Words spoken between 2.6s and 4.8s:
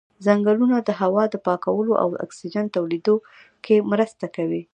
تولیدولو کې مرسته کوي.